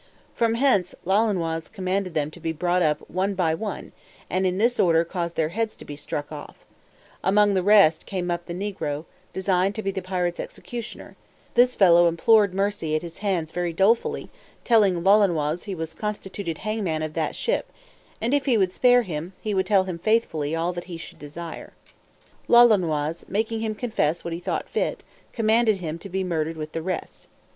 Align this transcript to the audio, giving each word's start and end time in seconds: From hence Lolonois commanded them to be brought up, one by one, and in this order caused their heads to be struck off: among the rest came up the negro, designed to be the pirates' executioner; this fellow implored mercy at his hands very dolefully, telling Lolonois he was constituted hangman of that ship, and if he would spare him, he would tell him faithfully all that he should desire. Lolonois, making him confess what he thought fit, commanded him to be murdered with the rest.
From 0.33 0.55
hence 0.55 0.95
Lolonois 1.05 1.71
commanded 1.71 2.15
them 2.15 2.31
to 2.31 2.39
be 2.39 2.51
brought 2.51 2.81
up, 2.81 3.07
one 3.07 3.35
by 3.35 3.53
one, 3.53 3.91
and 4.31 4.47
in 4.47 4.57
this 4.57 4.79
order 4.79 5.03
caused 5.05 5.35
their 5.35 5.49
heads 5.49 5.75
to 5.75 5.85
be 5.85 5.95
struck 5.95 6.31
off: 6.31 6.65
among 7.23 7.53
the 7.53 7.61
rest 7.61 8.07
came 8.07 8.31
up 8.31 8.47
the 8.47 8.53
negro, 8.55 9.05
designed 9.31 9.75
to 9.75 9.83
be 9.83 9.91
the 9.91 10.01
pirates' 10.01 10.39
executioner; 10.39 11.15
this 11.53 11.75
fellow 11.75 12.07
implored 12.07 12.51
mercy 12.51 12.95
at 12.95 13.03
his 13.03 13.19
hands 13.19 13.51
very 13.51 13.73
dolefully, 13.73 14.31
telling 14.63 15.03
Lolonois 15.03 15.65
he 15.65 15.75
was 15.75 15.93
constituted 15.93 16.57
hangman 16.57 17.03
of 17.03 17.13
that 17.13 17.35
ship, 17.35 17.71
and 18.19 18.33
if 18.33 18.45
he 18.45 18.57
would 18.57 18.73
spare 18.73 19.03
him, 19.03 19.33
he 19.39 19.53
would 19.53 19.67
tell 19.67 19.83
him 19.83 19.99
faithfully 19.99 20.55
all 20.55 20.73
that 20.73 20.85
he 20.85 20.97
should 20.97 21.19
desire. 21.19 21.73
Lolonois, 22.49 23.23
making 23.29 23.59
him 23.59 23.75
confess 23.75 24.23
what 24.23 24.33
he 24.33 24.39
thought 24.39 24.67
fit, 24.67 25.03
commanded 25.31 25.77
him 25.77 25.99
to 25.99 26.09
be 26.09 26.23
murdered 26.23 26.57
with 26.57 26.71
the 26.71 26.81
rest. 26.81 27.27